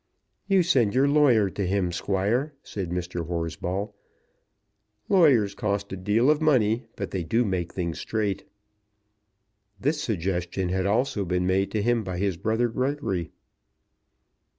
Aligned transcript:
"You 0.47 0.63
send 0.63 0.95
your 0.95 1.07
lawyer 1.07 1.47
to 1.51 1.67
him, 1.67 1.91
Squire," 1.91 2.55
said 2.63 2.89
Mr. 2.89 3.27
Horsball. 3.27 3.93
"Lawyers 5.09 5.53
cost 5.53 5.93
a 5.93 5.95
deal 5.95 6.31
of 6.31 6.41
money, 6.41 6.85
but 6.95 7.11
they 7.11 7.23
do 7.23 7.45
make 7.45 7.73
things 7.75 7.99
straight." 7.99 8.43
This 9.79 10.01
suggestion 10.01 10.69
had 10.69 10.87
also 10.87 11.23
been 11.23 11.45
made 11.45 11.69
to 11.73 11.83
him 11.83 12.03
by 12.03 12.17
his 12.17 12.35
brother 12.35 12.67
Gregory. 12.67 13.29